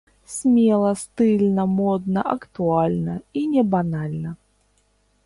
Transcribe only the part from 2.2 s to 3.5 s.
актуальна і